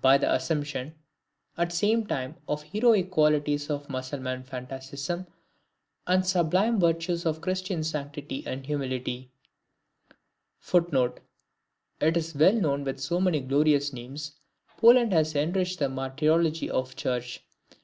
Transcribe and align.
By 0.00 0.18
the 0.18 0.32
assumption, 0.32 0.94
at 1.58 1.70
the 1.70 1.74
same 1.74 2.06
time, 2.06 2.36
of 2.46 2.60
the 2.62 2.68
heroic 2.78 3.10
qualities 3.10 3.68
of 3.68 3.88
Mussulman 3.90 4.44
fanaticism 4.44 5.26
and 6.06 6.22
the 6.22 6.28
sublime 6.28 6.78
virtues 6.78 7.26
of 7.26 7.40
Christian 7.40 7.82
sanctity 7.82 8.44
and 8.46 8.64
humility, 8.64 9.32
[Footnote: 10.60 11.18
It 12.00 12.16
is 12.16 12.36
well 12.36 12.54
known 12.54 12.84
with 12.84 13.04
how 13.08 13.18
many 13.18 13.40
glorious 13.40 13.92
names 13.92 14.36
Poland 14.76 15.12
has 15.12 15.34
enriched 15.34 15.80
the 15.80 15.88
martyrology 15.88 16.70
of 16.70 16.90
the 16.90 16.94
Church. 16.94 17.42